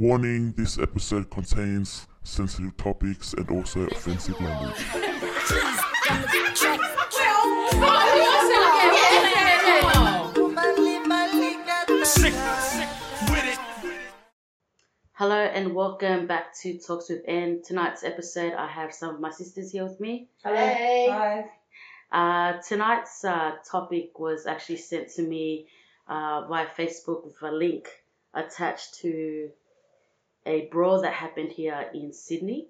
[0.00, 4.82] Warning this episode contains sensitive topics and also offensive language.
[15.12, 17.60] Hello and welcome back to Talks with N.
[17.62, 20.30] Tonight's episode, I have some of my sisters here with me.
[20.42, 21.08] Hey.
[21.10, 21.44] Hi.
[22.10, 25.66] Uh, tonight's uh, topic was actually sent to me
[26.08, 27.90] uh, via Facebook with a link
[28.32, 29.50] attached to
[30.46, 32.68] a brawl that happened here in Sydney.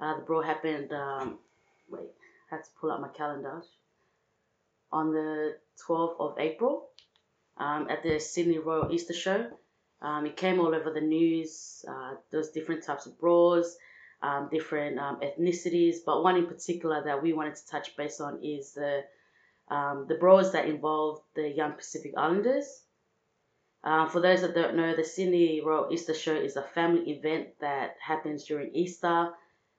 [0.00, 1.38] Uh, the brawl happened, um,
[1.90, 2.08] wait,
[2.50, 3.62] I had to pull out my calendar,
[4.92, 6.88] on the 12th of April
[7.56, 9.50] um, at the Sydney Royal Easter Show.
[10.02, 11.84] Um, it came all over the news.
[11.88, 13.76] Uh, there was different types of brawls,
[14.22, 18.42] um, different um, ethnicities, but one in particular that we wanted to touch base on
[18.42, 19.04] is the
[19.68, 22.82] um, the brawls that involved the young Pacific Islanders.
[23.86, 27.50] Uh, for those that don't know, the Sydney Royal Easter Show is a family event
[27.60, 29.30] that happens during Easter.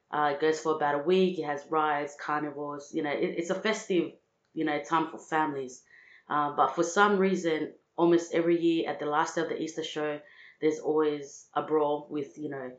[0.10, 1.38] Uh, it goes for about a week.
[1.40, 2.94] It has rides, carnivals.
[2.94, 4.14] You know, it, it's a festive,
[4.54, 5.84] you know, time for families.
[6.30, 9.84] Uh, but for some reason, almost every year at the last day of the Easter
[9.84, 10.22] show,
[10.62, 12.72] there's always a brawl with you know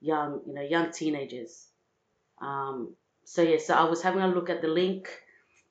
[0.00, 1.68] young you know young teenagers.
[2.40, 5.10] Um, so yeah, so I was having a look at the link.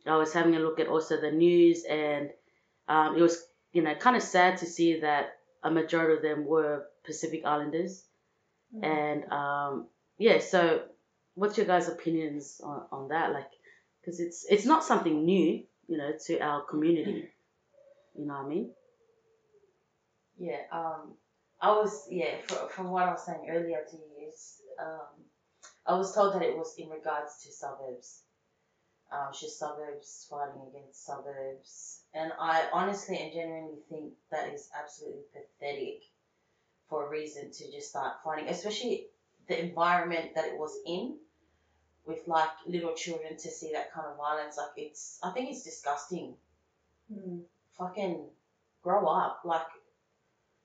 [0.05, 2.29] I was having a look at also the news, and
[2.87, 6.45] um, it was you know kind of sad to see that a majority of them
[6.45, 8.05] were Pacific Islanders,
[8.81, 10.39] and um, yeah.
[10.39, 10.83] So,
[11.35, 13.33] what's your guys' opinions on, on that?
[13.33, 13.49] Like,
[14.01, 17.29] because it's it's not something new, you know, to our community.
[18.15, 18.71] You know what I mean?
[20.37, 21.15] Yeah, um,
[21.61, 25.25] I was yeah fr- from what I was saying earlier to you is um,
[25.85, 28.23] I was told that it was in regards to suburbs.
[29.11, 34.69] Um, it's just suburbs fighting against suburbs, and I honestly and genuinely think that is
[34.79, 36.03] absolutely pathetic
[36.89, 39.07] for a reason to just start fighting, especially
[39.47, 41.17] the environment that it was in,
[42.05, 44.57] with like little children to see that kind of violence.
[44.57, 46.35] Like it's, I think it's disgusting.
[47.11, 47.41] Mm.
[47.77, 48.25] Fucking
[48.83, 49.65] grow up, like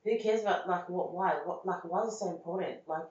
[0.04, 3.04] who cares about like what why what like why is it so important like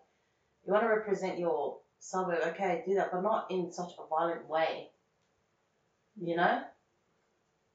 [0.66, 4.48] you want to represent your suburb okay do that but not in such a violent
[4.48, 4.90] way
[6.20, 6.62] you know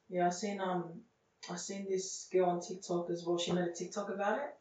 [0.09, 1.03] Yeah, I seen um
[1.51, 3.39] I seen this girl on TikTok as well.
[3.39, 4.55] She made a TikTok about it.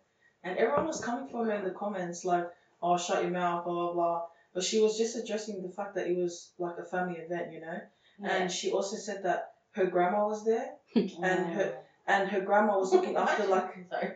[0.43, 2.47] And everyone was coming for her in the comments like,
[2.81, 4.21] Oh, shut your mouth, blah blah blah.
[4.53, 7.61] But she was just addressing the fact that it was like a family event, you
[7.61, 7.79] know?
[8.19, 8.35] Yeah.
[8.35, 12.91] And she also said that her grandma was there and her and her grandma was
[12.93, 14.13] looking after like sorry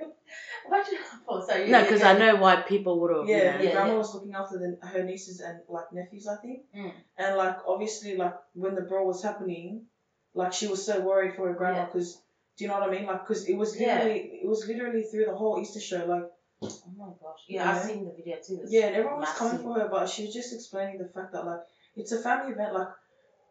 [0.68, 0.98] why'd you
[1.28, 3.28] oh, sorry No, because I know why people would have.
[3.28, 3.98] Yeah, you know, Yeah, grandma yeah.
[3.98, 6.62] was looking after the, her nieces and like nephews, I think.
[6.76, 6.92] Mm.
[7.18, 9.86] And like obviously, like when the brawl was happening,
[10.34, 11.86] like she was so worried for her grandma Yeah.
[11.86, 12.22] because
[12.58, 13.06] do you know what I mean?
[13.06, 13.96] Like because it was Yeah.
[13.96, 16.06] literally it was literally through the whole Easter show.
[16.06, 16.28] Like
[16.64, 19.58] oh my gosh yeah, I've seen the video too It's yeah, and everyone was coming
[19.62, 21.62] for her, but she was just explaining the fact that like
[21.96, 22.74] it's a family event.
[22.74, 22.90] Like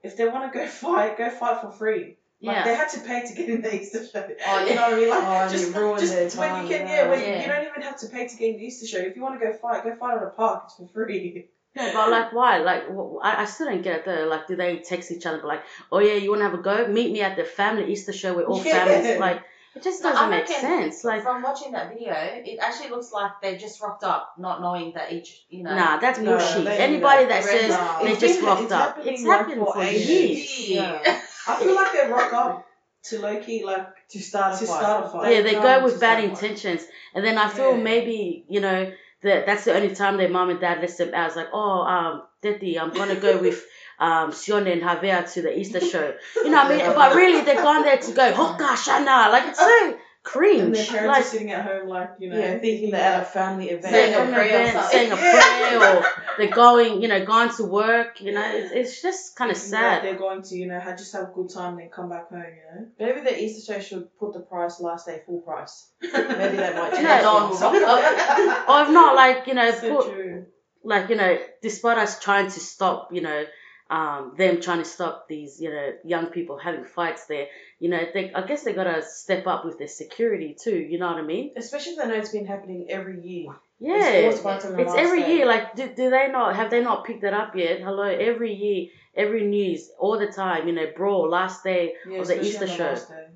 [0.03, 2.17] if they want to go fight, go fight for free.
[2.43, 2.65] Like Yeah.
[2.65, 4.27] they had to pay to get in the Easter show.
[4.47, 4.75] Oh, You yeah.
[4.75, 5.11] know what I mean?
[5.11, 6.95] Like Oh, just, you ruined just when you can, yeah.
[7.05, 7.43] yeah, when Yeah.
[7.43, 8.99] you don't even have to pay to get in the Easter show.
[8.99, 10.65] If you want to go fight, go fight at a park.
[10.67, 11.49] It's for free.
[11.77, 12.59] No, but like, why?
[12.59, 14.27] Like, wh- I, I still don't get it though.
[14.27, 15.63] Like, do they text each other, like,
[15.93, 16.89] oh yeah, you want to have a go?
[16.89, 18.85] Meet me at the family Easter show where all Yeah.
[18.87, 19.43] families, like,
[19.77, 21.05] it just doesn't I make reckon sense.
[21.05, 24.95] Like, from watching that video it actually looks like they just rocked up not knowing
[24.95, 26.65] that each you know nah, that's No, bullshit.
[26.65, 27.69] they- Anybody that says
[28.03, 30.09] they just rocked it's up, it's happened for for ages.
[30.09, 30.69] years.
[30.71, 31.21] Yeah.
[31.49, 32.67] I feel like they rock up
[33.05, 34.79] to low key like to start a to fight.
[34.83, 35.33] start a fight.
[35.35, 36.31] Yeah, they come go with bad someone.
[36.31, 37.83] intentions, and then I feel Yeah.
[37.83, 38.93] maybe you know
[39.23, 41.29] that that's the only time their mom and dad lets them out.
[41.29, 43.65] It's like, oh, um, Daddy, I'm gonna go with
[43.99, 46.15] um Sione and Javier to the Easter show.
[46.37, 46.95] You know what I mean?
[46.95, 49.31] But really, they're gone there to go hoka shana.
[49.31, 50.77] Like it's so and cringe.
[50.77, 53.25] their parents Like are sitting at home like you know Yeah, thinking they're at a
[53.25, 53.93] family event.
[53.93, 56.05] Saying a prayer or event, saying a prayer, or
[56.39, 58.21] they're going, you know, going to work.
[58.21, 60.05] You know, it's, it's just kind of that sad.
[60.05, 62.41] They're going to you know just have a good time and then come back home.
[62.41, 62.87] You know.
[62.99, 65.91] Maybe the Easter show should put the price last day full price.
[66.03, 67.83] Maybe they might change no one will things.
[67.83, 70.47] rock Or if not, like you know, so put
[70.83, 73.45] like you know, despite us trying to stop, you know,
[73.91, 77.47] um, them trying to stop these, you know, young people having fights there,
[77.81, 80.77] you know, they I guess they gotta step up with their security too.
[80.79, 81.53] You know what I mean?
[81.57, 83.53] Especially if they know it's been happening every year.
[83.81, 85.37] Yeah, It's always fights on the it's every day.
[85.37, 85.47] year.
[85.47, 87.81] Like, do, do they not have they not picked that up yet?
[87.81, 90.69] Hello, every year, every news, all the time.
[90.69, 91.95] You know, brawl, last day.
[92.07, 92.85] Yeah, Of the Easter on the show.
[92.85, 93.27] last day.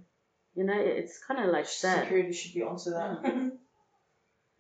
[0.55, 2.03] You know, it's kind of like sad.
[2.05, 3.53] Security should be onto that.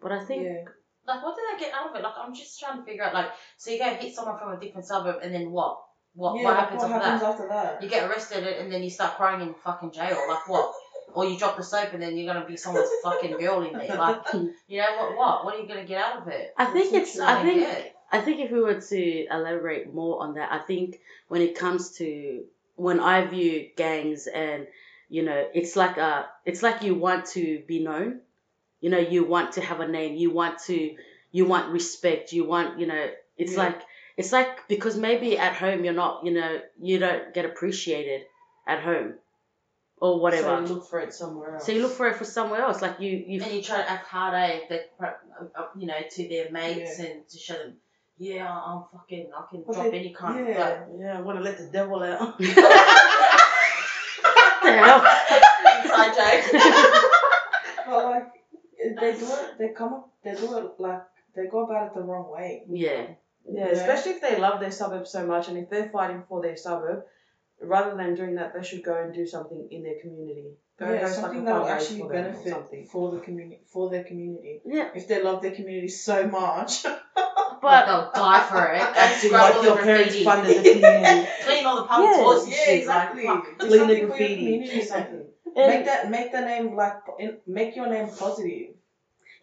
[0.00, 0.64] But I think yeah.
[1.06, 3.14] like what did I get out of it like I'm just trying to figure out
[3.14, 5.78] like so you go hit someone from a different suburb and then what
[6.14, 7.82] what yeah, what happens what after happens that after that?
[7.82, 10.72] you get arrested and then you start crying in fucking jail like what
[11.12, 13.96] or you drop the soap and then you're gonna be someone's fucking girl in there.
[13.96, 14.18] Like,
[14.66, 15.16] you know what?
[15.16, 15.44] What?
[15.44, 16.52] What are you gonna get out of it?
[16.56, 17.20] I think That's it's.
[17.20, 17.60] I think.
[17.60, 17.82] Yeah.
[18.10, 21.92] I think if we were to elaborate more on that, I think when it comes
[21.98, 22.44] to
[22.76, 24.66] when I view gangs and
[25.08, 28.20] you know, it's like a, it's like you want to be known.
[28.80, 30.16] You know, you want to have a name.
[30.16, 30.96] You want to,
[31.30, 32.32] you want respect.
[32.32, 33.06] You want, you know,
[33.36, 33.58] it's Yeah.
[33.64, 33.80] like
[34.16, 38.22] it's like because maybe at home you're not, you know, you don't get appreciated
[38.66, 39.14] at home
[39.98, 40.42] or whatever.
[40.48, 41.66] So you look for it somewhere else.
[41.66, 42.80] So you look for it for somewhere else.
[42.82, 44.60] Like you, you And you try to act hard, eh?
[44.70, 47.74] That, uh, you know, to their mates and to show them,
[48.18, 50.84] yeah, I'm fucking, I can But drop they- any kind yeah.
[50.84, 51.00] of.
[51.00, 52.38] yeah, I want to let the devil out.
[52.38, 52.44] the
[54.72, 55.00] hell?
[55.00, 56.62] But, inside joke.
[57.86, 58.32] But like
[58.98, 61.02] they do it, they come up, they do it like
[61.36, 62.62] they go about it the wrong way.
[62.68, 63.08] Yeah.
[63.50, 63.72] Yeah, Yeah.
[63.72, 67.04] especially if they love their suburb so much and if they're fighting for their suburb,
[67.60, 70.56] rather than doing that, they should go and do something in their community.
[70.78, 72.84] Go Yeah, host something like that will actually for benefit something.
[72.86, 74.60] for the community, for their community.
[74.64, 74.88] Yeah.
[74.94, 76.84] If they love their community so much,
[77.62, 78.82] But they'll die for it.
[78.82, 80.24] And scrub like all your the parents graffiti.
[80.24, 81.28] funded the community.
[81.44, 82.78] Clean all the public Yeah, toilets and yeah, shit.
[82.80, 83.24] exactly.
[83.26, 84.34] Like, Clean the something for your graffiti.
[84.36, 85.26] community, something.
[85.56, 86.96] and- make that make the name like
[87.46, 88.74] make your name positive.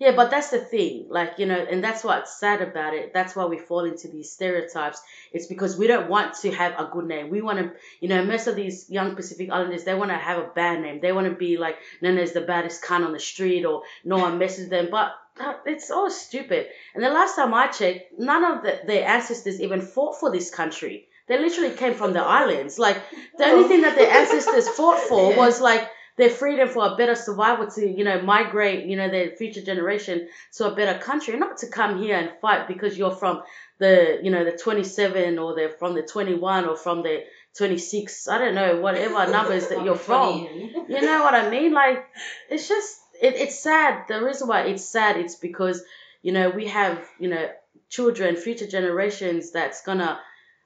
[0.02, 1.06] Yeah, but that's the thing.
[1.12, 3.14] Like, you know, and that's what's sad about it.
[3.14, 5.00] That's why we fall into these stereotypes.
[5.32, 7.30] It's because we don't want to have a good name.
[7.30, 10.40] We want to, you know, most of these young Pacific Islanders, they want to have
[10.40, 11.02] a bad name.
[11.02, 14.18] They want to be like known as the baddest cunt on the street or no
[14.18, 14.88] one messes them.
[14.90, 16.66] But uh, it's all stupid.
[16.96, 20.50] And the last time I checked, none of the, their ancestors even fought for this
[20.50, 21.10] country.
[21.28, 22.80] They literally came from the islands.
[22.80, 23.00] Like,
[23.38, 25.88] the only thing that their ancestors fought for was like
[26.18, 30.28] their freedom for a better survival to you know migrate you know their future generation
[30.54, 31.38] to a better country.
[31.38, 33.44] Not to come here and fight because you're from
[33.80, 37.24] the you know the 27 or they're from the 21 or from the
[37.58, 40.48] 26 i don't know whatever numbers that you're from
[40.88, 41.74] you know what i mean?
[41.74, 42.06] Like
[42.50, 44.08] it's just it, it's sad.
[44.08, 45.84] The reason why it's sad it's because
[46.22, 47.50] you know we have you know
[47.90, 50.20] children future generations that's gonna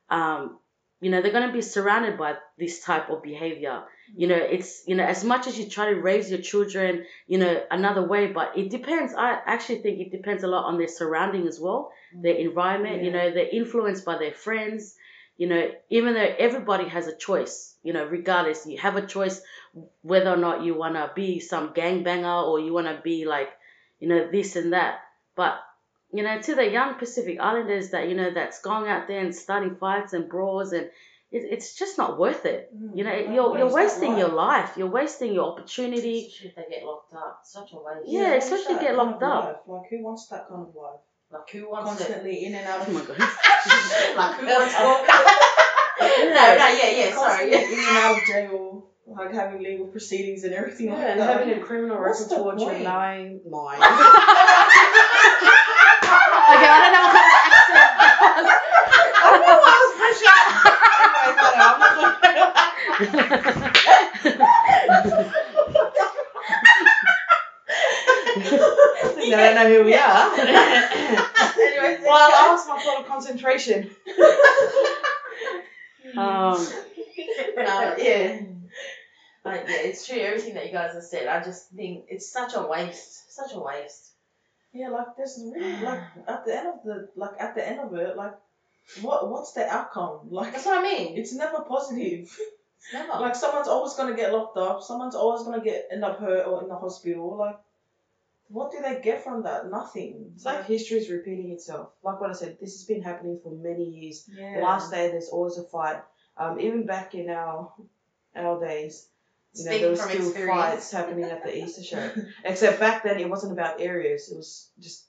[0.10, 0.60] um
[1.02, 3.84] you know they're gonna be surrounded by this type of behavior
[4.16, 7.38] you know it's you know as much as you try to raise your children you
[7.38, 9.14] know another way but it depends.
[9.14, 12.22] I actually think it depends a lot on their surrounding as well mm.
[12.22, 14.96] their environment you know they're influenced by their friends
[15.38, 19.42] you know even though everybody has a choice you know regardless you have a choice
[20.02, 23.50] whether or not you want to be some gangbanger or you want to be like
[24.00, 25.00] you know this and that.
[25.36, 25.60] But
[26.14, 29.36] you know to the young pacific islanders that you know that's going out there and
[29.36, 30.90] starting fights and brawls and
[31.32, 34.30] it, it's just not worth it you know Mm, you're, you're waste that wasting your
[34.30, 34.68] life.
[34.70, 37.42] life you're wasting your opportunity Especially if they get locked up.
[37.44, 38.08] Such a waste.
[38.08, 39.44] Yeah, who especially wants get locked up.
[39.46, 39.56] life?
[39.68, 41.00] Like who wants that kind of life?
[41.32, 42.06] Like, who wants it?
[42.06, 43.20] Constantly in and out oh of my god
[44.18, 44.76] like, who wants
[46.00, 46.24] Yeah.
[46.38, 47.52] No, no, yeah, yeah, sorry.
[47.52, 47.62] Yeah.
[47.62, 51.40] in and out of jail, like having legal proceedings and everything Yeah, like and that.
[51.40, 52.84] having a criminal record the towards you, point?
[52.84, 53.82] lying, lying.
[56.46, 59.56] okay i don't know what kind of accent that
[69.00, 69.15] was.
[69.30, 70.40] They don't know who we are.
[70.40, 73.90] Anyway, well, I lost my thought of concentration.
[76.18, 76.58] um
[77.58, 78.42] no, yeah.
[79.44, 81.28] But yeah, it's true, everything that you guys have said.
[81.28, 83.32] I just think it's such a waste.
[83.32, 84.12] Such a waste.
[84.74, 87.94] Yeah, like there's really like at the end of the like at the end of
[87.96, 88.34] it, like
[89.02, 90.20] what what's the outcome?
[90.30, 91.18] Like That's what I mean.
[91.18, 92.22] it's never positive.
[92.24, 93.20] It's never.
[93.20, 94.82] Like someone's always gonna get locked up.
[94.82, 97.38] Someone's always gonna get end up hurt or in the hospital.
[97.38, 97.58] Like,
[98.56, 99.70] what do they get from that?
[99.70, 100.32] Nothing.
[100.36, 101.90] It's like history is repeating itself.
[102.04, 104.18] Like what I said, this has been happening for many years.
[104.32, 104.60] yeah.
[104.64, 106.02] Last day, there's always a fight.
[106.38, 107.72] Um, even back in our
[108.36, 109.08] our days,
[109.54, 110.62] you know, there was from still experience.
[110.62, 112.10] fights happening at the Easter show.
[112.46, 114.30] Except back then, it wasn't about areas.
[114.32, 115.06] It was just,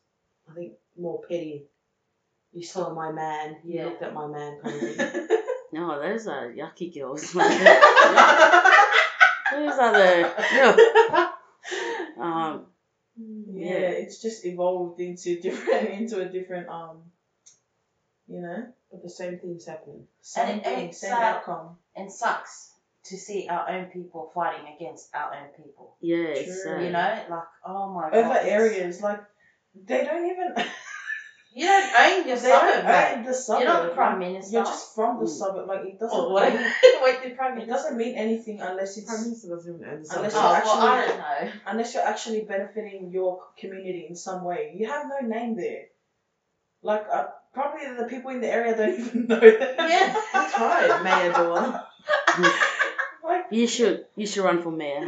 [0.50, 1.66] I think, more petty.
[2.52, 3.56] You saw my man.
[3.64, 3.84] You Yeah.
[3.86, 5.28] looked at my man, kind of thing.
[5.72, 7.36] no those are yucky girls those
[9.78, 10.12] are the
[10.54, 11.30] yeah.
[12.20, 12.66] um
[13.18, 16.98] yeah, it's just evolved into different into a different um.
[18.28, 20.04] You know, But the same thing's happening.
[20.20, 21.76] same And it- thing, it's, same uh, outcome.
[21.94, 22.72] and sucks
[23.04, 25.94] to see our own people fighting against our own people.
[26.00, 26.72] yeah True.
[26.76, 28.14] uh, You know, like oh my god.
[28.24, 29.22] Over areas like
[29.86, 30.54] they don't even.
[31.58, 33.12] You don't own your they suburb, don't mate.
[33.16, 33.60] own the suburb.
[33.62, 34.52] You're not the prime minister.
[34.52, 35.28] You're just from the Mm.
[35.40, 35.66] suburb.
[35.68, 36.18] Like it doesn't.
[36.20, 36.52] Oh, what?
[36.52, 36.72] mean-
[37.02, 40.16] Wait, the prime It doesn't mean anything unless it's Prime Minister doesn't even own the
[40.16, 41.60] Unless Oh, you're well, I actually- don't know.
[41.68, 44.74] unless you're actually benefiting your community in some way.
[44.76, 45.84] You have no name there.
[46.82, 49.74] Like uh, probably the people in the area don't even know that.
[49.78, 50.22] Yeah.
[50.34, 51.86] That's right, Mayor Dora.
[53.26, 55.00] Like You should you should run for mayor.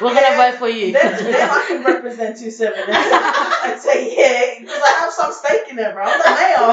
[0.00, 0.36] We're Yeah.
[0.36, 0.92] gonna vote for you.
[0.92, 5.68] then, then I can represent two seven and say yeah because I have some stake
[5.70, 6.04] in it, bro.
[6.04, 6.66] I'm the mayor.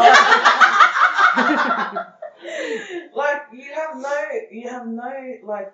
[3.14, 4.14] like you have no,
[4.52, 5.12] you have no
[5.44, 5.74] like,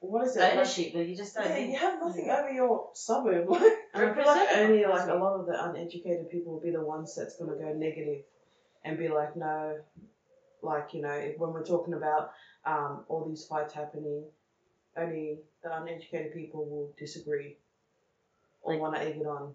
[0.00, 0.40] what is it?
[0.40, 3.48] Like, Ownership, but you just don't yeah, you have nothing over your suburb.
[3.94, 6.82] Like, I feel like only like a lot of the uneducated people will be the
[6.82, 8.22] ones that's gonna go negative
[8.84, 9.76] and be like, no,
[10.62, 12.30] like you know, if, when we're talking about
[12.64, 14.24] um, all these fights happening,
[14.98, 17.56] only the uneducated people will disagree
[18.62, 19.54] or Like- want to egg it on.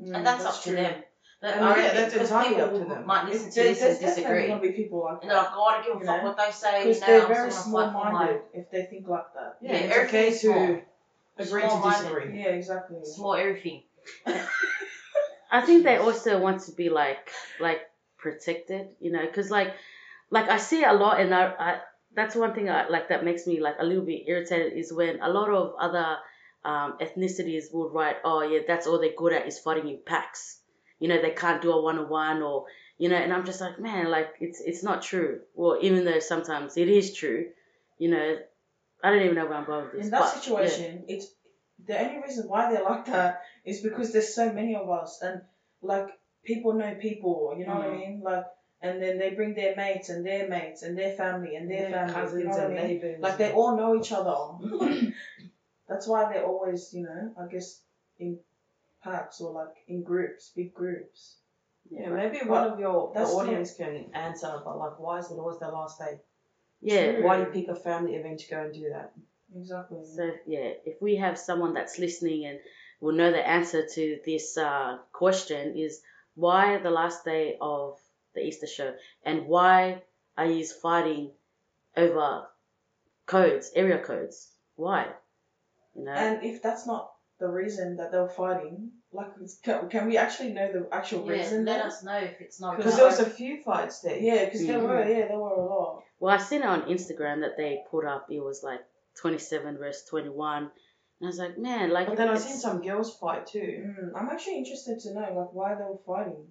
[0.00, 0.76] Mm, and that's, up to true.
[0.76, 1.02] them.
[1.40, 3.06] But And I yeah, reckon that's because entirely people up to them.
[3.06, 4.48] might listen to There- this and there's definitely disagree.
[4.48, 5.54] gonna be people like And they're like, that.
[5.56, 6.28] oh, I don't give a You fuck know?
[6.28, 6.78] what they say.
[6.84, 9.34] Because now, they're I'm very just small gonna fight for minded if they think like
[9.34, 9.56] that.
[9.60, 10.62] Yeah, Yeah, it's okay everything's to small.
[11.38, 12.02] agree to Small-minded.
[12.08, 12.38] disagree.
[12.42, 13.04] Yeah, exactly.
[13.04, 13.82] Small everything.
[15.50, 17.30] I think they also want to be like
[17.60, 17.82] like
[18.18, 19.72] protected, you know, because like
[20.30, 21.80] like I see a lot, and I, I
[22.16, 25.20] that's one thing I like that makes me like a little bit irritated is when
[25.20, 26.16] a lot of other
[26.64, 30.60] um, ethnicities would write, oh yeah, that's all they're good at is fighting in packs.
[30.98, 32.64] You know, they can't do a one on one or
[32.98, 35.40] you know, and I'm just like, man, like it's it's not true.
[35.54, 37.46] Well, even though sometimes it is true,
[37.98, 38.38] you know,
[39.04, 40.04] I don't even know where I'm going with this.
[40.06, 40.40] In that but, yeah.
[40.40, 41.26] situation, it's
[41.86, 45.42] the only reason why they're like that is because there's so many of us, and
[45.82, 46.08] like
[46.42, 47.54] people know people.
[47.58, 47.98] You know what I Mhm.
[47.98, 48.20] mean?
[48.24, 48.46] Like,
[48.88, 51.90] and then they bring their mates and their mates and their family and their Their
[51.92, 52.14] family.
[52.14, 53.20] cousins you know what I and neighbors.
[53.20, 54.36] Like they all know each other.
[55.88, 57.80] That's why they're always, you know, I guess
[58.18, 58.38] in
[59.02, 61.36] packs or like in groups, big groups.
[61.90, 65.18] Yeah, maybe But one of your the that's not- audience can answer, but like, why
[65.20, 66.18] is it always the last day?
[66.80, 67.12] yeah.
[67.12, 67.24] True.
[67.24, 69.12] Why do you pick a family event to go and do that?
[69.56, 70.00] Exactly.
[70.16, 72.58] So yeah, if we have someone that's listening and
[73.00, 76.00] will know the answer to this uh, question is
[76.34, 77.98] why the last day of
[78.36, 80.02] the Easter show and why
[80.38, 81.32] are you fighting
[81.96, 82.46] over
[83.26, 84.52] codes, area codes?
[84.76, 85.06] Why?
[85.94, 89.28] You know, And if that's not the reason that they were fighting, like,
[89.62, 91.64] can, can we actually know the actual Yeah, reason?
[91.64, 91.86] let then?
[91.86, 94.18] us know if it's not Because there was a few fights there.
[94.18, 94.88] Yeah, because there Mhm.
[94.88, 96.02] were, yeah, there were a lot.
[96.20, 98.30] well, I seen it on Instagram that they put up.
[98.30, 98.80] It was like
[99.14, 102.06] twenty seven versus twenty one, and I was like, man, like.
[102.08, 103.94] But then I've seen some girls fight too.
[103.98, 106.46] Mm, I'm actually interested to know, like, why they were fighting.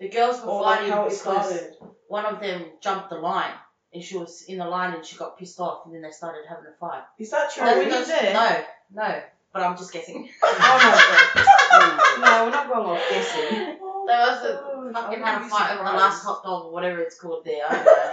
[0.00, 1.74] The girls were Or, like, fighting how it because started.
[2.08, 3.52] one of them jumped the line
[3.92, 6.42] and she was in the line and she got pissed off and then they started
[6.48, 7.02] having a fight.
[7.18, 7.64] Is that true?
[7.64, 8.32] No, were you because- there?
[8.34, 8.64] No,
[9.02, 9.22] no.
[9.52, 10.28] But I'm just guessing.
[10.42, 13.78] Oh no, no, we're not going off guessing.
[14.06, 17.00] There was a God, fucking had a fight over the last hot dog or whatever
[17.00, 17.62] it's called there.
[17.66, 18.12] I don't know.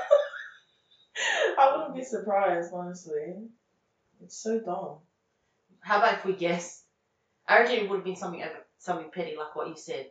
[1.60, 3.36] I wouldn't be surprised, honestly.
[4.24, 5.00] It's so dumb.
[5.82, 6.84] How about if we guess?
[7.46, 10.08] I reckon it would have been something over something petty like what you said.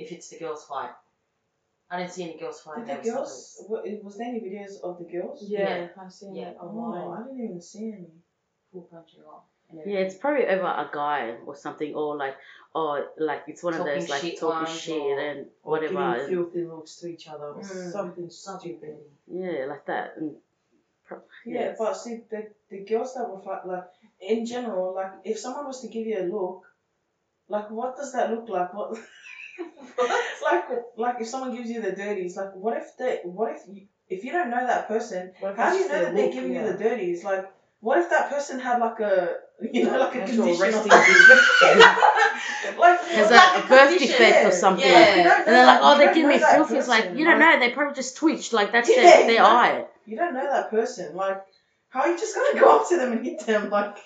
[0.00, 0.90] If it's the girls' fight.
[1.90, 2.84] I didn't see any girls fighting.
[2.86, 5.42] Did the girls, wa- was there any videos of the girls?
[5.42, 6.50] Yeah, I've seen Yeah.
[6.50, 7.22] it Oh, online.
[7.22, 8.10] I didn't even see any.
[8.72, 9.40] full punching on.
[9.70, 12.36] and Yeah, it's probably over a guy or something, or like,
[12.74, 15.92] or like it's one of those like shit talking ones shit or- and Or whatever.
[15.94, 17.92] giving and- filthy looks to each other or Mm.
[17.92, 18.96] something something stupid.
[19.26, 19.42] petty.
[19.44, 20.16] Yeah, like that.
[20.18, 20.36] And
[21.04, 21.78] pro- Yeah, yes.
[21.78, 23.88] but see, the, the girls that were fight, like,
[24.20, 26.64] in general, like, if someone was to give you a look,
[27.48, 28.72] like, what does that look like?
[28.72, 28.90] What?
[30.42, 30.64] like,
[30.96, 34.24] like if someone gives you the dirties, like, what if they, what if you, if
[34.24, 36.66] you don't know that person, how do you know that they're giving Yeah.
[36.66, 37.22] you the dirties?
[37.24, 39.36] Like, what if that person had like a,
[39.72, 40.82] you know, like a condition or
[42.78, 44.86] like, Has like a birth defect or something.
[44.86, 45.14] Yeah.
[45.16, 46.72] You And they're like, oh, they don't give me filth.
[46.72, 47.58] It's like, you don't know.
[47.58, 48.52] They probably just twitched.
[48.52, 49.38] Like, that's Yeah, their, their exactly.
[49.38, 49.84] eye.
[50.06, 51.14] You don't know that person.
[51.16, 51.42] Like,
[51.88, 53.70] how are you just gonna go up to them and hit them?
[53.70, 53.96] Like,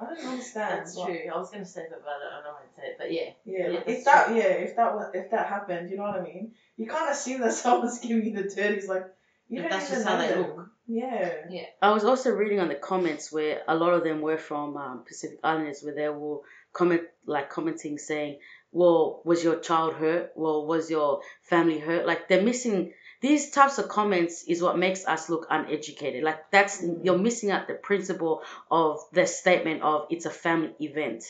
[0.00, 0.80] I don't understand.
[0.80, 1.30] That's Like, true.
[1.32, 2.96] I was gonna say that, but I don't know how to say it.
[2.98, 3.30] But yeah.
[3.44, 6.22] Yeah, Yeah, if that, yeah, if that was, if that happened, you know what I
[6.22, 6.52] mean.
[6.76, 8.88] You can't assume that someone's giving you the dirties.
[8.88, 9.06] Like,
[9.48, 10.68] you But don't that's even just how they look.
[10.86, 11.32] Yeah.
[11.50, 11.66] Yeah.
[11.80, 15.04] I was also reading on the comments where a lot of them were from um,
[15.06, 16.38] Pacific Islanders, where they were
[16.72, 18.38] comment like commenting saying,
[18.72, 20.32] "Well, was your child hurt?
[20.34, 22.92] Well, was your family hurt?" Like they're missing
[23.24, 26.22] these types of comments is what makes us look uneducated.
[26.22, 31.24] Like that's you're missing out the principle of the statement of it's a family event.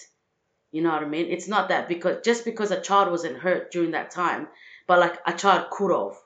[0.73, 1.31] You know what I mean?
[1.31, 4.49] It's not that because just because a child wasn't hurt during that time,
[4.89, 6.17] but like a child could have,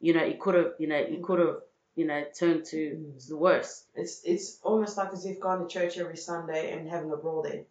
[0.00, 1.56] you know, it could have, you know, it could have,
[1.96, 3.28] you know, turned to, Mm.
[3.28, 3.86] the worst.
[3.96, 7.42] It's it's almost like as if going to church every Sunday and having a brawl
[7.42, 7.64] there,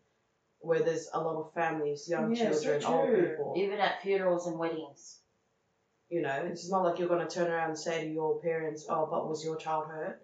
[0.59, 3.53] where there's a lot of families, young Yeah, so children, old people.
[3.55, 5.19] Even at funerals and weddings.
[6.09, 8.85] You know, it's not like you're going to turn around and say to your parents,
[8.89, 10.21] "Oh, but was your child hurt?"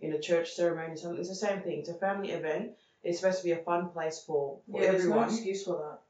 [0.00, 1.20] In a church ceremony, or something.
[1.20, 1.80] It's the same thing.
[1.80, 2.72] It's a family event.
[3.02, 5.28] It's supposed to be a fun place for, for Yeah, there's no everyone.
[5.28, 6.00] excuse for that.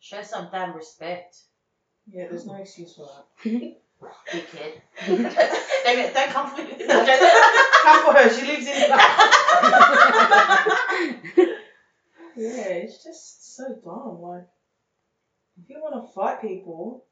[0.00, 1.36] Show some damn respect.
[2.10, 3.26] Yeah, there's no excuse for that.
[4.32, 4.80] dickhead.
[5.84, 6.86] don't, don't come for me.
[6.86, 8.28] Come for her.
[8.28, 8.90] She lives in.
[12.36, 14.22] Yeah, it's just so dumb.
[14.22, 14.46] Like,
[15.62, 17.09] if you want to fight people, Go and do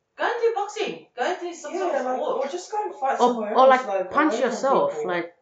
[0.69, 1.07] boxing.
[1.17, 2.45] Go and do some sort of like, sport.
[2.47, 3.87] or just go and fight or, somewhere or else.
[3.87, 5.09] like punch away from yourself, people.
[5.09, 5.35] like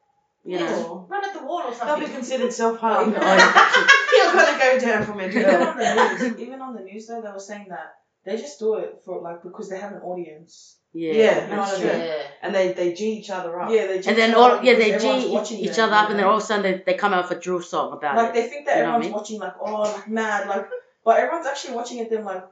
[0.45, 1.07] you Yeah, know.
[1.11, 2.07] run at the wall or That'll something.
[2.09, 3.11] be considered self harm.
[3.11, 5.69] Even, oh, You're gonna go down for mental even health.
[5.69, 8.75] on the news, even on the news though, they were saying that they just do
[8.77, 10.79] it for like because they have an audience.
[10.93, 11.91] Yeah, Yeah, You know what I that's mean?
[11.91, 11.99] true.
[12.01, 12.23] yeah.
[12.43, 13.71] And they they g each other up.
[13.71, 13.97] Yeah, they.
[13.97, 15.95] just and then do all it yeah because they everyone's G watching each them, other
[15.97, 16.31] up, you and then know?
[16.31, 18.35] all of a sudden they, they come out with a drill song about like it.
[18.35, 19.13] they think that You know what I everyone's mean?
[19.13, 20.67] watching like oh like mad like,
[21.05, 22.09] but everyone's actually watching it.
[22.11, 22.45] Them like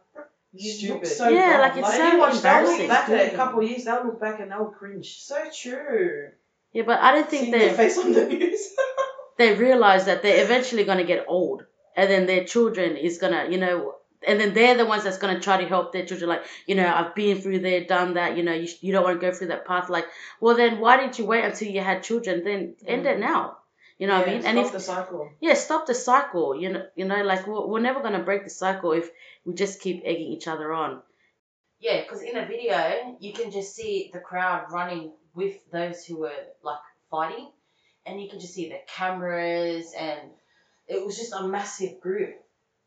[0.56, 1.06] you look Stupid.
[1.06, 1.60] so Yeah, dumb.
[1.60, 2.78] like, it's And so you watch they'll embarrassing.
[2.80, 5.18] look back at a couple of years, they'll look back and they'll cringe.
[5.20, 6.28] So true.
[6.72, 8.68] Yeah, but I don't think Seeing their they face on the news.
[9.38, 11.64] they realize that they're eventually gonna get old,
[11.96, 13.94] and then their children is gonna you know.
[14.26, 16.30] And then they're the ones that's gonna try to help their children.
[16.30, 18.38] Like, you know, I've been through there, done that.
[18.38, 19.90] You know, you, you don't want to go through that path.
[19.90, 20.06] Like,
[20.40, 22.42] well, then why didn't you wait until you had children?
[22.42, 23.58] Then end it now.
[23.98, 24.46] You know what I Yeah, mean?
[24.46, 25.30] And stop if the cycle.
[25.40, 26.56] yeah, stop the cycle.
[26.60, 29.08] You know, you know, like we're, we're never gonna break the cycle if
[29.44, 31.02] we just keep egging each other on.
[31.80, 36.18] Yeah, because in a video, you can just see the crowd running with those who
[36.18, 36.32] were
[36.62, 36.78] like
[37.10, 37.50] fighting,
[38.06, 40.20] and you can just see the cameras, and
[40.88, 42.34] it was just a massive group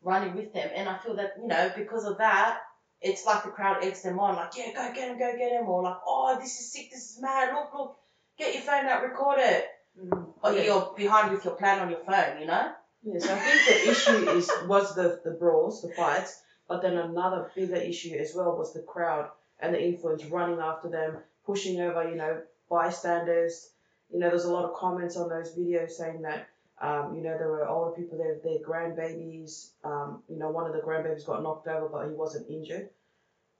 [0.02, 0.70] running with them.
[0.76, 2.60] And I feel that you know because of that,
[3.02, 5.68] it's like the crowd eggs them on, like yeah, go get him, go get him,
[5.70, 7.98] or like oh this is sick, this is mad, look look,
[8.38, 9.66] get your phone out, record it.
[10.02, 10.27] Mm.
[10.42, 10.64] But Yeah.
[10.64, 12.72] you're behind with your plan on your phone, you know.
[13.04, 17.52] Yes, I think the issue is was the the brawls, the fights, but then another
[17.56, 19.30] bigger issue as well was the crowd
[19.60, 23.72] and the influence running after them, pushing over, you know, bystanders.
[24.10, 26.48] You know, there's a lot of comments on those videos saying that,
[26.82, 29.72] um, you know, there were older people there, their grandbabies.
[29.84, 32.90] Um, you know, one of the grandbabies got knocked over, but he wasn't injured.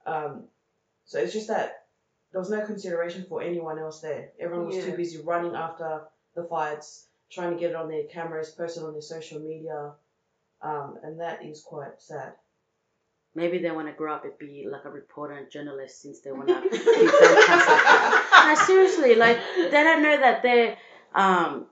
[0.06, 0.44] Um,
[1.04, 1.86] so it's just that
[2.32, 4.30] there was no consideration for anyone else there.
[4.38, 6.02] Everyone was too busy running after
[6.42, 9.92] the fights, trying to get it on their cameras, post it on their social media,
[10.62, 12.32] um, and that is quite sad.
[13.34, 16.32] Maybe they want to grow up and be like a reporter and journalist since they
[16.32, 18.46] want to be fantastic.
[18.46, 20.76] no, seriously, like they don't know that they're,
[21.14, 21.66] um,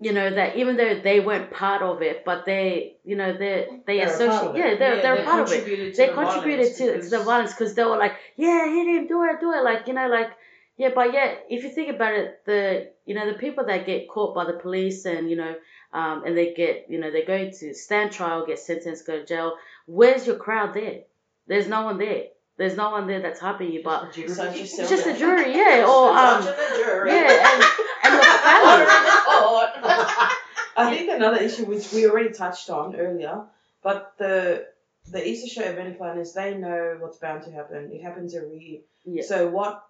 [0.00, 3.68] you know, that even though they weren't part of it, but they, you know, they
[3.86, 4.58] they They're a part associate, of it.
[4.58, 5.56] yeah, they're they're a part of it.
[5.58, 8.14] contributed to They the contributed violence to, to because- the violence because they were like,
[8.36, 10.30] yeah, hit him, do it, do it, like you know, like
[10.78, 14.08] yeah, but yeah, if you think about it, the you know the people that get
[14.08, 15.56] caught by the police and you know,
[15.92, 19.26] um, and they get you know they go to stand trial, get sentenced, go to
[19.26, 19.56] jail.
[19.86, 21.00] Where's your crowd there?
[21.48, 22.26] There's no one there.
[22.58, 26.10] There's no one there that's helping you, but Such it's just the jury, yeah, or
[26.10, 27.10] um, a jury.
[27.10, 27.64] yeah, and,
[28.04, 28.86] and your family.
[30.76, 33.42] I think another issue which we already touched on earlier,
[33.82, 34.66] but the
[35.10, 37.90] the Easter show event planners they know what's bound to happen.
[37.92, 38.80] It happens every year.
[39.04, 39.22] Yeah.
[39.24, 39.87] So what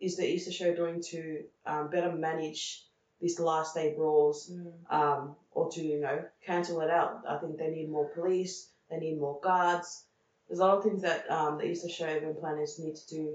[0.00, 2.84] is the Easter show doing to um, better manage
[3.20, 4.72] these last day brawls, Mm.
[4.90, 7.22] um, or to you know cancel it out?
[7.28, 8.70] I think they need more police.
[8.90, 10.04] They need more guards.
[10.48, 13.34] There's a lot of things that um, the Easter show event planners need to do.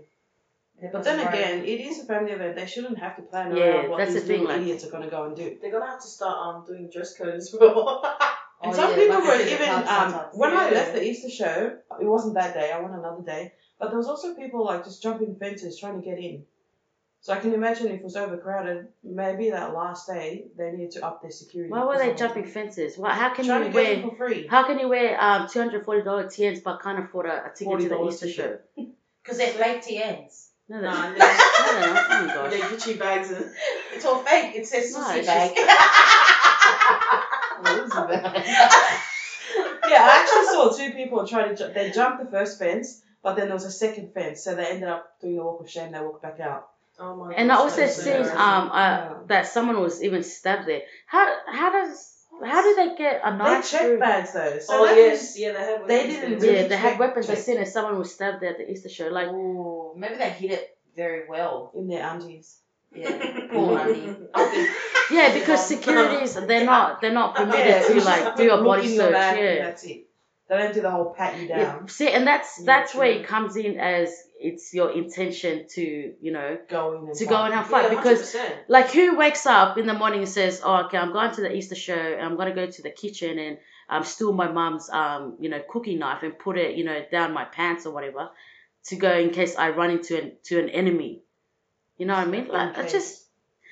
[0.91, 2.57] But then again, it is a family event.
[2.57, 5.03] They shouldn't have to plan Yeah, around what these the thing, like- idiots are going
[5.03, 5.57] to go and do.
[5.61, 8.03] They're gonna have to start um doing dress code as well.
[8.63, 12.05] And Oh, some yeah, people were even um, when I left the Easter show, it
[12.05, 12.71] wasn't that day.
[12.71, 16.05] I went another day, but there was also people like just jumping fences trying to
[16.09, 16.45] get in.
[17.25, 21.03] So I can imagine if it was overcrowded, maybe that last day they needed to
[21.07, 21.71] up their security.
[21.71, 22.99] Why were they jumping fences?
[22.99, 23.13] What?
[23.13, 24.01] How can Trying you to wear?
[24.03, 24.45] for free.
[24.45, 27.51] How can you wear um two hundred forty dollar TNs but can't afford a, a
[27.57, 28.57] ticket to the $40 Easter show?
[29.23, 30.49] Because they're fake TNs.
[30.69, 32.51] No, Nah, no, they- no, no, oh my gosh.
[32.51, 33.45] They're Gucci bags and
[33.95, 34.55] It's all fake.
[34.55, 35.51] It says No, sushi it's bag.
[37.61, 39.01] What is that?
[39.89, 41.55] yeah, I actually saw two people try to.
[41.55, 44.65] Ju- they jumped the first fence, but then there was a second fence, so they
[44.67, 45.91] ended up doing the walk of shame.
[45.91, 46.67] They walked back out.
[46.99, 49.13] Oh my And I also that's seen um uh, Yeah.
[49.27, 50.81] that someone was even stabbed there.
[51.07, 52.11] How how does
[52.43, 53.99] how do they get a They knife checked through?
[53.99, 55.87] bags though, so oh yes, yeah, they had.
[55.87, 56.49] they weapons didn't there.
[56.51, 57.29] Yeah, really they had weapons.
[57.29, 57.43] I check.
[57.43, 59.07] seen if someone was stabbed there at the Easter show.
[59.07, 61.71] Like Ooh, maybe they hit it very well.
[61.75, 62.59] in their undies.
[62.93, 63.11] Yeah,
[63.51, 64.17] poor Andy.
[65.11, 69.11] yeah, because securities they're not they're not permitted Yeah, to like do a body search.
[69.13, 69.55] Yeah.
[69.65, 70.04] that's it.
[70.47, 71.63] They don't do the whole pat you yeah.
[71.63, 76.13] down, See, and that's Yeah, that's where it comes in as it's your intention to
[76.21, 77.29] you know go in and to fight.
[77.29, 78.35] go and have fun Yeah, because
[78.67, 81.51] like who wakes up in the morning and says, "Oh, okay, I'm going to the
[81.55, 83.57] Easter show and I'm gonna go to the kitchen and
[83.89, 87.33] um steal my mum's um you know cooking knife and put it you know down
[87.33, 88.29] my pants or whatever
[88.85, 91.23] to go in case I run into an to an enemy."
[91.97, 92.47] You know what I mean?
[92.49, 93.23] Like it's just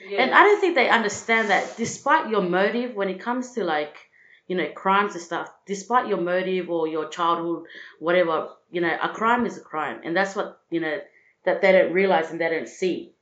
[0.10, 0.22] Yeah.
[0.24, 3.96] and I don't think they understand that despite your motive when it comes to like
[4.48, 7.66] you know crimes and stuff, despite your motive or your childhood,
[8.00, 11.00] whatever, you know, a crime is a crime, and that's what you know
[11.46, 13.14] that they don't realize and they don't see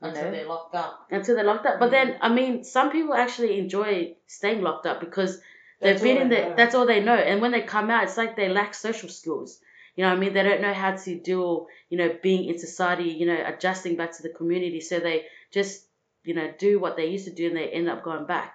[0.00, 0.30] Until know?
[0.30, 1.06] they're locked up.
[1.10, 1.78] until they're locked up.
[1.80, 1.92] But Mm.
[1.92, 5.36] then, I mean, some people actually enjoy staying locked up because
[5.80, 6.54] they've That's been in there.
[6.56, 7.14] That's all they know.
[7.16, 9.60] And when they come out, it's like they lack social skills.
[9.96, 10.34] You know what I mean?
[10.34, 14.12] They don't know how to deal, you know, being in society, you know, adjusting back
[14.16, 14.80] to the community.
[14.80, 15.86] So they just,
[16.24, 18.54] you know, do what they used to do and they end up going back,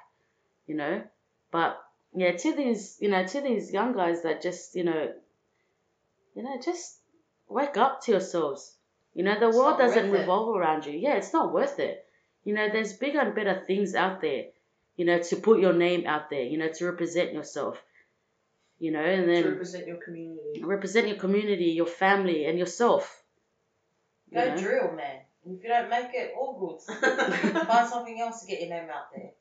[0.68, 1.02] you know?
[1.52, 1.82] But
[2.14, 5.14] yeah, to these, you know, to these young guys that just, you know,
[6.36, 7.00] you know, just
[7.48, 8.76] wake up to yourselves.
[9.14, 10.22] You know, the It's world doesn't worth it.
[10.22, 10.94] revolve around you.
[10.94, 12.06] Yeah, it's not worth it.
[12.44, 14.46] You know, there's bigger and better things out there,
[14.96, 17.78] you know, to put your name out there, you know, to represent yourself.
[18.80, 20.64] You know, and to then represent your community.
[20.64, 23.24] represent your community, your family, and yourself.
[24.34, 24.58] Go you know?
[24.58, 25.18] drill, man.
[25.46, 26.96] If you don't make it, all good.
[27.68, 29.32] Find something else to get your name out there.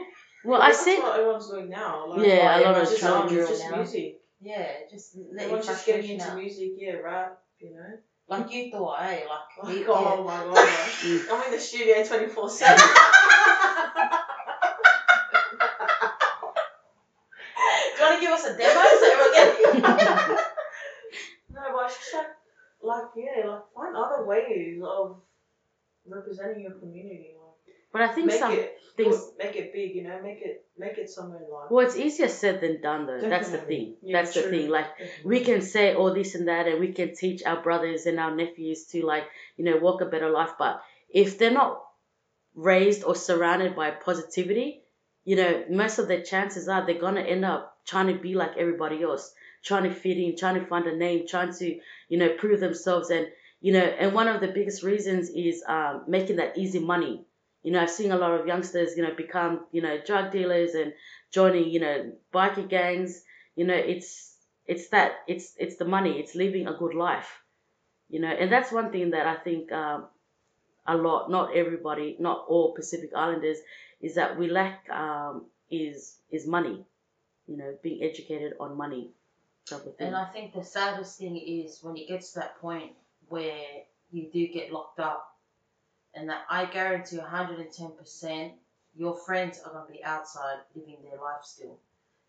[0.46, 0.98] Well, I that's see.
[0.98, 2.06] what everyone's doing now.
[2.08, 3.76] Like, Yeah, a lot of just, trying um, to drill just now.
[3.76, 4.20] music.
[4.40, 6.36] Yeah, just let your Everyone's just getting into out.
[6.36, 6.72] music.
[6.76, 7.38] Yeah, rap.
[7.58, 7.98] You know.
[8.28, 9.20] Like you thought, eh?
[9.28, 10.56] Like, Like, you- oh my god.
[10.56, 11.20] Mm.
[11.32, 12.76] I'm in the studio 24 7.
[17.96, 19.32] Do you want to give us a demo so everyone
[19.88, 20.36] can?
[21.54, 22.26] No, but it's just like,
[22.82, 25.16] like, yeah, like, find other ways of
[26.06, 27.32] representing your community.
[27.96, 29.30] But I think make some it, things.
[29.38, 31.70] make it big, you know, make it, make it somewhere in life.
[31.70, 33.20] Well, it's easier said than done, though.
[33.20, 33.96] That's the thing.
[34.02, 34.68] Yeah, That's the thing.
[34.68, 34.88] Like,
[35.24, 38.34] we can say all this and that and we can teach our brothers and our
[38.34, 39.24] nephews to like
[39.56, 41.82] you know walk a better life but if they're not
[42.54, 44.82] raised or surrounded by positivity
[45.24, 48.56] you know most of the chances are they're gonna end up trying to be like
[48.56, 51.78] everybody else trying to fit in trying to find a name trying to
[52.08, 53.26] you know prove themselves and
[53.60, 57.24] you know and one of the biggest reasons is um, making that easy money
[57.66, 60.74] you know i've seen a lot of youngsters you know become you know drug dealers
[60.74, 60.92] and
[61.32, 63.22] joining you know biker gangs.
[63.56, 66.18] You know it's it's that it's it's the money.
[66.20, 67.30] It's living a good life
[68.08, 68.28] you know.
[68.28, 70.06] And that's one thing that i think um,
[70.86, 73.58] a lot not everybody not all pacific islanders
[74.00, 76.84] is that we lack um, is is money
[77.46, 79.10] you know being educated on money.
[80.06, 82.92] And I think the saddest thing is when it gets to that point
[83.28, 83.64] where
[84.12, 85.35] you do get locked up,
[86.16, 88.52] and that I guarantee 110%
[88.96, 91.78] your friends are going to be outside living their life still.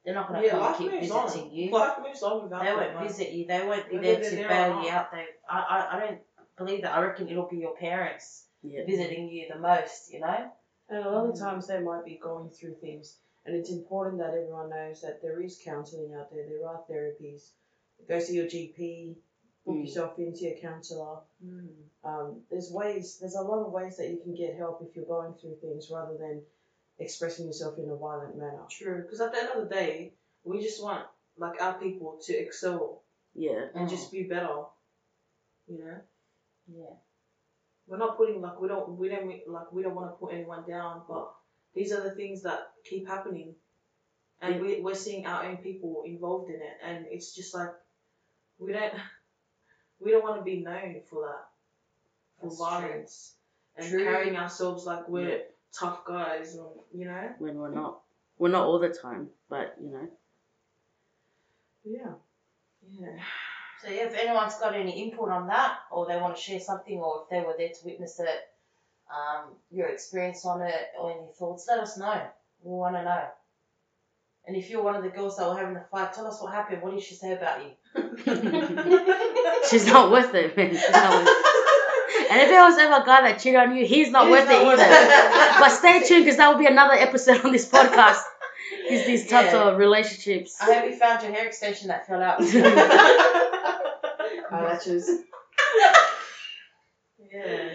[0.03, 1.51] They're not going to yeah, come keep visiting on.
[1.51, 1.71] you.
[1.71, 3.47] Life moves on without They won't visit you.
[3.47, 5.11] They won't be Whether there to bail you out.
[5.11, 6.19] They, I, I, I don't
[6.57, 6.93] believe that.
[6.93, 10.11] I reckon it'll be your parents yeah visiting you the most.
[10.13, 10.51] You know.
[10.89, 11.39] And a lot of mm.
[11.39, 15.41] times they might be going through things, and it's important that everyone knows that there
[15.41, 16.45] is counselling out there.
[16.47, 17.49] There are therapies.
[18.07, 19.15] Go see your GP.
[19.67, 19.81] Book Mm.
[19.85, 21.19] yourself into your counsellor.
[21.45, 21.67] Mm.
[22.05, 23.17] Um, there's ways.
[23.19, 25.91] There's a lot of ways that you can get help if you're going through things,
[25.91, 26.41] rather than
[26.99, 28.63] expressing yourself in a violent manner.
[28.69, 30.13] True, because at the end of the day,
[30.45, 31.05] we just want
[31.37, 33.03] like our people to excel
[33.35, 33.89] yeah and Mm.
[33.89, 34.63] just be better.
[35.67, 36.01] You know,
[36.67, 36.95] Yeah.
[37.87, 40.63] we're not putting like we don't we don't like we don't want to put anyone
[40.65, 41.35] down, but
[41.73, 43.53] these are the things that keep happening,
[44.39, 44.61] and Yeah.
[44.61, 47.73] we we're seeing our own people involved in it, and it's just like
[48.59, 48.93] we don't
[49.99, 51.47] we don't want to be known for that
[52.39, 52.65] for That's true.
[52.65, 53.35] violence
[53.75, 54.03] and True.
[54.03, 55.43] carrying ourselves like we're Yeah.
[55.73, 57.33] tough guys, and you know.
[57.39, 58.01] when we're not
[58.37, 60.07] we're not all the time but you know
[61.83, 62.13] Yeah.
[62.89, 63.19] Yeah.
[63.81, 66.97] So yeah, if anyone's got any input on that, or they want to share something,
[66.99, 68.49] or if they were there to witness it,
[69.09, 72.21] um, your experience on it, or any thoughts, let us know.
[72.63, 73.27] We want to know.
[74.47, 76.53] And if you're one of the girls that were having the fight, tell us what
[76.53, 76.81] happened.
[76.81, 77.71] What did she say about you?
[79.69, 82.31] she's not worth it man she's not worth it.
[82.31, 84.47] and if there was ever a guy that cheated on you he's not He's worth
[84.49, 85.59] not it worth either it.
[85.59, 88.21] but stay tuned because that will be another episode on this podcast
[88.89, 89.69] is these types Yeah.
[89.69, 92.41] of relationships I hope you found your hair extension that fell out.
[94.51, 95.09] Eyelashes.
[97.31, 97.69] Yeah.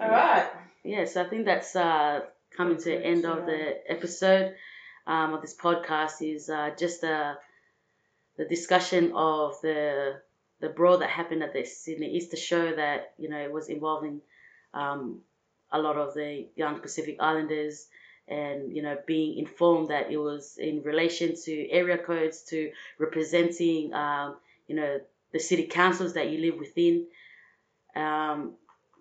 [0.00, 0.48] All right.
[0.84, 2.20] yes i think that's uh
[2.56, 4.54] coming to the end of the episode
[5.06, 7.34] um, of this podcast is uh, just uh,
[8.36, 10.20] the discussion of the
[10.60, 14.20] the brawl that happened at the Sydney Easter show that you know it was involving
[14.74, 15.20] um,
[15.72, 17.86] a lot of the young Pacific Islanders
[18.28, 23.92] and you know being informed that it was in relation to area codes to representing
[23.92, 24.36] um,
[24.68, 25.00] you know
[25.32, 27.06] the city councils that you live within.
[27.96, 28.54] Um,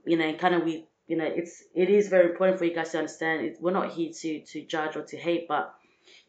[0.06, 2.92] you know kind of we you know it's it is very important for you guys
[2.92, 3.46] to understand.
[3.46, 5.76] It, we're not here to to judge or to hate but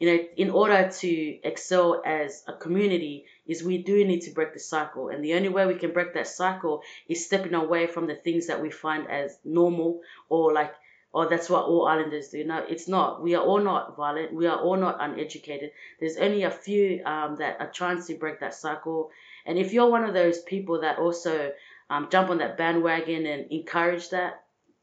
[0.02, 4.52] you know in order to excel as a community is we do need to break
[4.52, 5.10] the cycle.
[5.10, 8.48] And the only way we can break that cycle is stepping away from the things
[8.48, 10.74] that we find as normal or like
[11.12, 12.42] or that's what all islanders do.
[12.42, 13.22] No it's not.
[13.22, 14.34] We are all not violent.
[14.34, 15.70] We are all not uneducated.
[16.00, 19.10] There's only a few um, that are trying to break that cycle.
[19.46, 21.52] And if you're one of those people that also
[21.90, 24.42] um, jump on that bandwagon and encourage that,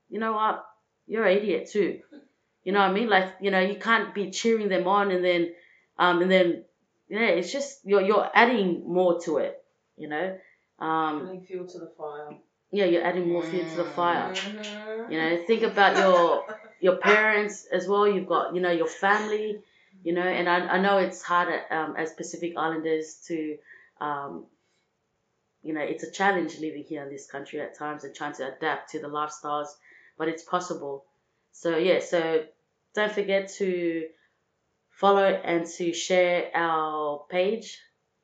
[0.10, 0.66] you know what,
[1.08, 2.00] you're an idiot too.
[2.64, 3.10] You know what I mean?
[3.10, 5.54] Like you know you can't be cheering them on and then
[5.98, 6.66] um, and then
[7.10, 9.62] yeah, it's just you're you're adding more to it.
[9.98, 10.38] You know.
[10.80, 12.38] Um, Adding fuel to the fire.
[12.72, 14.32] yeah, you're adding more fuel to the fire.
[14.32, 15.12] Mhm.
[15.12, 16.46] You know, think about your
[16.80, 18.08] your parents as well.
[18.08, 19.62] You've got you know your family.
[20.02, 23.58] You know, and I, I know it's hard um, as Pacific Islanders to,
[24.00, 24.46] um,
[25.62, 28.56] you know, it's a challenge living here in this country at times and trying to
[28.56, 29.68] adapt to the lifestyles,
[30.18, 31.06] but it's possible.
[31.52, 32.44] So yeah, so
[32.96, 34.06] don't forget to
[34.90, 37.80] follow and to share our page,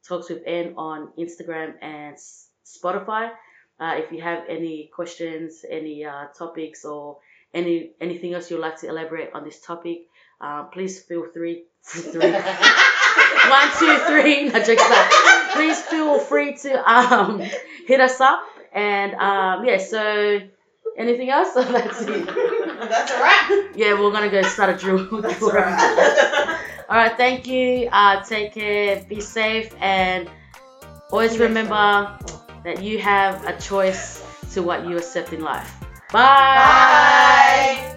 [0.07, 2.15] Talks with N, on Instagram and
[2.65, 3.31] Spotify.
[3.79, 7.17] Uh, if you have any questions, any uh, topics, or
[7.53, 10.07] any anything else you'd like to elaborate on this topic,
[10.39, 11.65] uh, please feel free.
[11.83, 12.31] three,
[13.49, 14.49] one, two, three.
[14.49, 14.83] No jokes.
[15.53, 17.41] Please feel free to um,
[17.87, 18.41] hit us up.
[18.73, 20.39] And um, yeah, so
[20.97, 21.53] anything else?
[21.55, 22.64] That's it.
[22.89, 23.51] That's a wrap.
[23.75, 25.21] Yeah, we're gonna go start a drill.
[25.21, 26.59] That's drill a wrap.
[26.89, 27.89] All right, thank you.
[27.91, 29.03] Uh, take care.
[29.07, 30.29] Be safe, and
[31.11, 32.17] always remember
[32.63, 35.79] that you have a choice to what you accept in life.
[36.11, 36.21] Bye.
[36.21, 37.91] Bye.